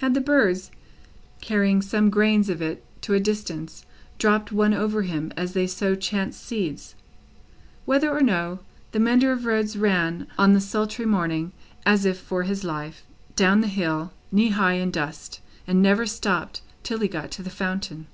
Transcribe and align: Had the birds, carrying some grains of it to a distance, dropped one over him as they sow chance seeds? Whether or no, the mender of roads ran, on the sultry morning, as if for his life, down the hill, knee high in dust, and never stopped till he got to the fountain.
Had 0.00 0.12
the 0.12 0.20
birds, 0.20 0.70
carrying 1.40 1.80
some 1.80 2.10
grains 2.10 2.50
of 2.50 2.60
it 2.60 2.84
to 3.00 3.14
a 3.14 3.20
distance, 3.20 3.86
dropped 4.18 4.52
one 4.52 4.74
over 4.74 5.00
him 5.00 5.32
as 5.34 5.54
they 5.54 5.66
sow 5.66 5.94
chance 5.94 6.36
seeds? 6.36 6.94
Whether 7.86 8.10
or 8.10 8.20
no, 8.20 8.58
the 8.90 9.00
mender 9.00 9.32
of 9.32 9.46
roads 9.46 9.78
ran, 9.78 10.26
on 10.36 10.52
the 10.52 10.60
sultry 10.60 11.06
morning, 11.06 11.52
as 11.86 12.04
if 12.04 12.18
for 12.18 12.42
his 12.42 12.64
life, 12.64 13.02
down 13.34 13.62
the 13.62 13.66
hill, 13.66 14.12
knee 14.30 14.50
high 14.50 14.74
in 14.74 14.90
dust, 14.90 15.40
and 15.66 15.80
never 15.80 16.04
stopped 16.04 16.60
till 16.82 16.98
he 17.00 17.08
got 17.08 17.30
to 17.30 17.42
the 17.42 17.48
fountain. 17.48 18.08